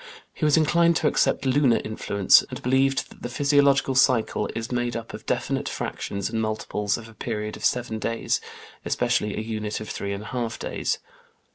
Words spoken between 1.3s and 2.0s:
lunar